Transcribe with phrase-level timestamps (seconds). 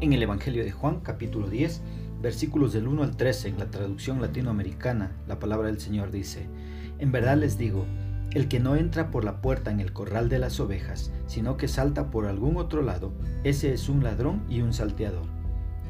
[0.00, 1.82] En el Evangelio de Juan, capítulo 10,
[2.22, 6.46] versículos del 1 al 13, en la traducción latinoamericana, la palabra del Señor dice,
[6.98, 7.84] En verdad les digo,
[8.32, 11.68] el que no entra por la puerta en el corral de las ovejas, sino que
[11.68, 13.12] salta por algún otro lado,
[13.44, 15.26] ese es un ladrón y un salteador.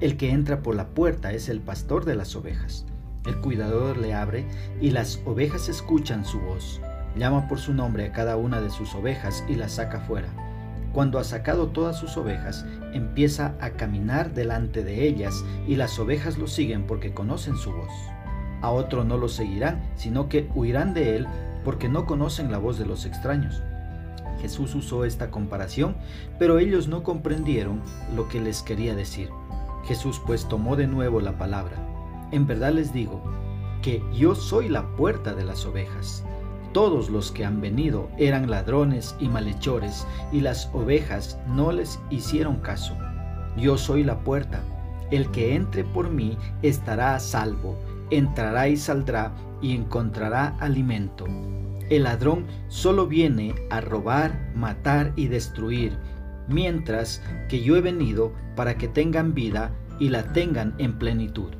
[0.00, 2.86] El que entra por la puerta es el pastor de las ovejas.
[3.26, 4.46] El cuidador le abre
[4.80, 6.80] y las ovejas escuchan su voz.
[7.16, 10.45] Llama por su nombre a cada una de sus ovejas y las saca fuera
[10.96, 16.38] cuando ha sacado todas sus ovejas, empieza a caminar delante de ellas y las ovejas
[16.38, 17.92] lo siguen porque conocen su voz.
[18.62, 21.26] A otro no lo seguirán, sino que huirán de él
[21.66, 23.62] porque no conocen la voz de los extraños.
[24.40, 25.96] Jesús usó esta comparación,
[26.38, 27.82] pero ellos no comprendieron
[28.14, 29.28] lo que les quería decir.
[29.84, 31.76] Jesús pues tomó de nuevo la palabra.
[32.32, 33.22] En verdad les digo
[33.82, 36.24] que yo soy la puerta de las ovejas.
[36.76, 42.56] Todos los que han venido eran ladrones y malhechores, y las ovejas no les hicieron
[42.56, 42.94] caso.
[43.56, 44.60] Yo soy la puerta.
[45.10, 47.78] El que entre por mí estará a salvo,
[48.10, 49.32] entrará y saldrá
[49.62, 51.24] y encontrará alimento.
[51.88, 55.96] El ladrón solo viene a robar, matar y destruir,
[56.46, 61.54] mientras que yo he venido para que tengan vida y la tengan en plenitud.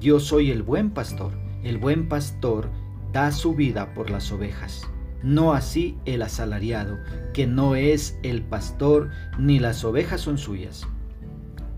[0.00, 1.30] Yo soy el buen pastor.
[1.62, 2.68] El buen pastor
[3.12, 4.88] da su vida por las ovejas.
[5.22, 6.98] No así el asalariado,
[7.32, 10.86] que no es el pastor, ni las ovejas son suyas.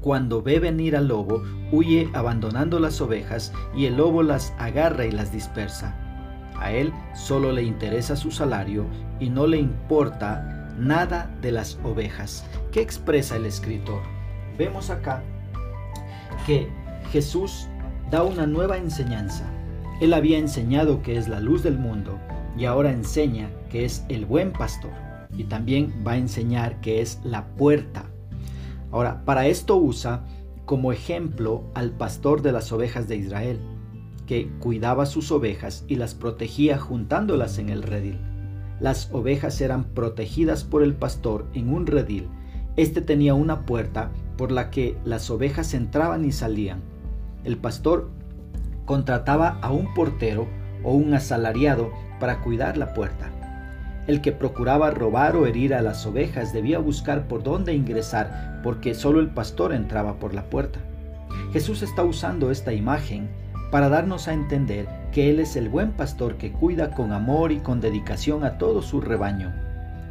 [0.03, 1.43] Cuando ve venir al lobo,
[1.73, 5.95] huye abandonando las ovejas y el lobo las agarra y las dispersa.
[6.59, 8.87] A él solo le interesa su salario
[9.19, 12.45] y no le importa nada de las ovejas.
[12.73, 14.03] ¿Qué expresa el escritor?
[14.59, 15.23] Vemos acá
[16.47, 16.69] que
[17.13, 17.69] Jesús
[18.11, 19.45] da una nueva enseñanza
[20.01, 22.19] él había enseñado que es la luz del mundo
[22.57, 24.91] y ahora enseña que es el buen pastor
[25.37, 28.07] y también va a enseñar que es la puerta.
[28.91, 30.25] Ahora, para esto usa
[30.65, 33.61] como ejemplo al pastor de las ovejas de Israel,
[34.27, 38.19] que cuidaba sus ovejas y las protegía juntándolas en el redil.
[38.81, 42.29] Las ovejas eran protegidas por el pastor en un redil.
[42.77, 46.81] Este tenía una puerta por la que las ovejas entraban y salían.
[47.45, 48.11] El pastor
[48.91, 50.49] contrataba a un portero
[50.83, 53.31] o un asalariado para cuidar la puerta.
[54.09, 58.95] El que procuraba robar o herir a las ovejas debía buscar por dónde ingresar, porque
[58.95, 60.81] solo el pastor entraba por la puerta.
[61.53, 63.31] Jesús está usando esta imagen
[63.71, 67.61] para darnos a entender que Él es el buen pastor que cuida con amor y
[67.61, 69.55] con dedicación a todo su rebaño,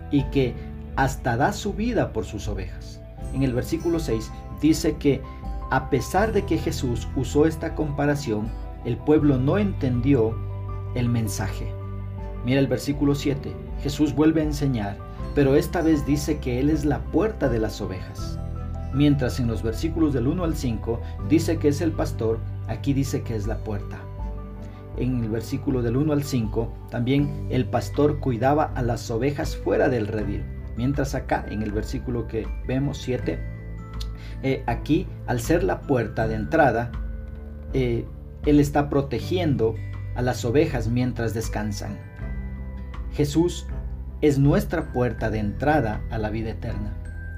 [0.09, 0.53] y que
[0.95, 3.01] hasta da su vida por sus ovejas.
[3.34, 4.31] En el versículo 6
[4.62, 5.22] dice que
[5.69, 8.47] a pesar de que Jesús usó esta comparación,
[8.85, 10.35] el pueblo no entendió
[10.95, 11.72] el mensaje.
[12.45, 13.53] Mira el versículo 7.
[13.81, 14.97] Jesús vuelve a enseñar,
[15.35, 18.39] pero esta vez dice que Él es la puerta de las ovejas.
[18.94, 23.22] Mientras en los versículos del 1 al 5 dice que es el pastor, aquí dice
[23.22, 24.00] que es la puerta.
[24.97, 29.89] En el versículo del 1 al 5 también el pastor cuidaba a las ovejas fuera
[29.89, 30.44] del redil.
[30.75, 33.39] Mientras acá en el versículo que vemos 7,
[34.41, 36.91] eh, aquí al ser la puerta de entrada,
[37.73, 38.06] eh,
[38.45, 39.75] él está protegiendo
[40.16, 41.97] a las ovejas mientras descansan.
[43.13, 43.67] Jesús
[44.22, 46.94] es nuestra puerta de entrada a la vida eterna.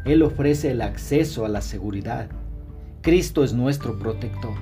[0.06, 2.28] Él ofrece el acceso a la seguridad.
[3.02, 4.54] Cristo es nuestro protector.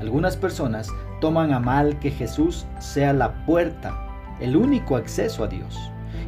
[0.00, 0.88] Algunas personas
[1.20, 4.08] toman a mal que Jesús sea la puerta,
[4.40, 5.78] el único acceso a Dios,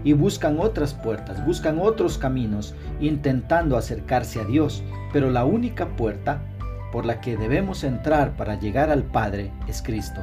[0.05, 6.41] y buscan otras puertas, buscan otros caminos, intentando acercarse a Dios, pero la única puerta
[6.97, 10.23] por la que debemos entrar para llegar al Padre es Cristo.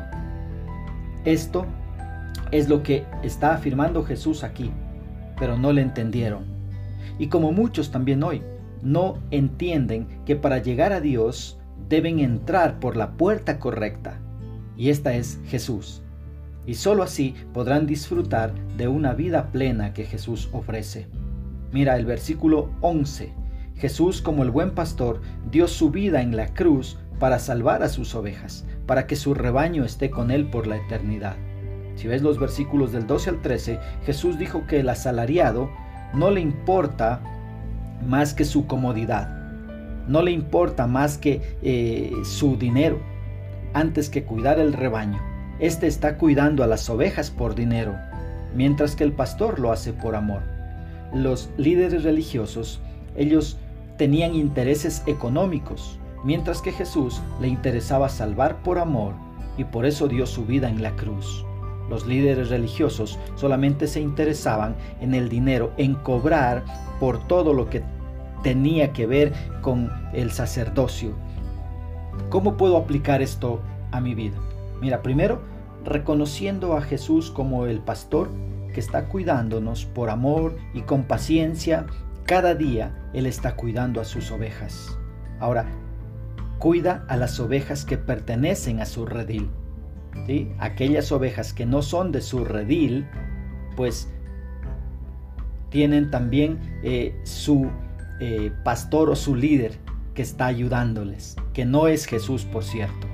[1.23, 1.67] Esto
[2.49, 4.71] es lo que está afirmando Jesús aquí,
[5.37, 6.45] pero no le entendieron.
[7.19, 8.41] Y como muchos también hoy,
[8.81, 14.17] no entienden que para llegar a Dios deben entrar por la puerta correcta,
[14.75, 16.01] y esta es Jesús.
[16.65, 21.05] Y sólo así podrán disfrutar de una vida plena que Jesús ofrece.
[21.71, 23.42] Mira el versículo 11
[23.77, 25.21] Jesús, como el buen pastor,
[25.51, 29.83] dio su vida en la cruz para salvar a sus ovejas, para que su rebaño
[29.83, 31.35] esté con él por la eternidad.
[31.95, 35.69] Si ves los versículos del 12 al 13, Jesús dijo que el asalariado
[36.13, 37.21] no le importa
[38.05, 39.29] más que su comodidad,
[40.07, 42.99] no le importa más que eh, su dinero,
[43.73, 45.21] antes que cuidar el rebaño.
[45.59, 47.95] Este está cuidando a las ovejas por dinero,
[48.55, 50.41] mientras que el pastor lo hace por amor.
[51.13, 52.81] Los líderes religiosos,
[53.15, 53.57] ellos
[53.97, 59.13] tenían intereses económicos, mientras que Jesús le interesaba salvar por amor
[59.57, 61.45] y por eso dio su vida en la cruz.
[61.89, 66.63] Los líderes religiosos solamente se interesaban en el dinero, en cobrar
[66.99, 67.83] por todo lo que
[68.41, 71.13] tenía que ver con el sacerdocio.
[72.29, 73.61] ¿Cómo puedo aplicar esto
[73.91, 74.37] a mi vida?
[74.81, 75.41] Mira, primero,
[75.83, 78.29] reconociendo a Jesús como el pastor
[78.73, 81.85] que está cuidándonos por amor y con paciencia,
[82.25, 84.97] cada día Él está cuidando a sus ovejas.
[85.39, 85.65] Ahora,
[86.57, 89.49] cuida a las ovejas que pertenecen a su redil.
[90.25, 90.51] ¿sí?
[90.59, 93.05] Aquellas ovejas que no son de su redil,
[93.75, 94.09] pues
[95.69, 97.69] tienen también eh, su
[98.19, 99.73] eh, pastor o su líder
[100.13, 103.07] que está ayudándoles, que no es Jesús, por cierto.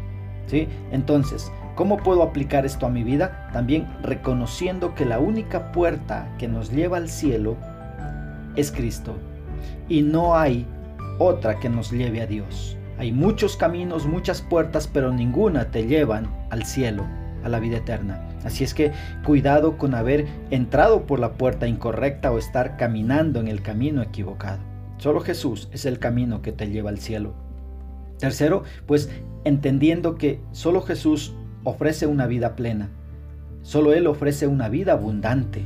[0.46, 0.68] ¿sí?
[0.92, 3.50] Entonces, ¿cómo puedo aplicar esto a mi vida?
[3.54, 7.58] También reconociendo que la única puerta que nos lleva al cielo
[8.56, 9.16] es Cristo
[9.88, 10.66] y no hay
[11.18, 12.78] otra que nos lleve a Dios.
[12.98, 17.06] Hay muchos caminos, muchas puertas, pero ninguna te llevan al cielo,
[17.44, 18.28] a la vida eterna.
[18.44, 18.92] Así es que
[19.26, 24.60] cuidado con haber entrado por la puerta incorrecta o estar caminando en el camino equivocado.
[24.98, 27.34] Solo Jesús es el camino que te lleva al cielo.
[28.18, 29.10] Tercero, pues
[29.46, 32.90] entendiendo que solo Jesús ofrece una vida plena.
[33.62, 35.64] Solo Él ofrece una vida abundante.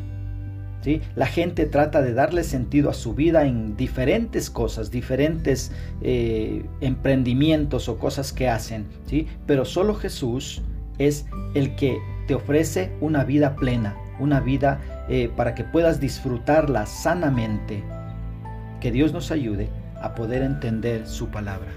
[1.16, 5.72] La gente trata de darle sentido a su vida en diferentes cosas, diferentes
[6.02, 9.28] eh, emprendimientos o cosas que hacen, ¿sí?
[9.46, 10.62] pero solo Jesús
[10.98, 11.98] es el que
[12.28, 17.84] te ofrece una vida plena, una vida eh, para que puedas disfrutarla sanamente.
[18.80, 19.70] Que Dios nos ayude
[20.02, 21.72] a poder entender su palabra.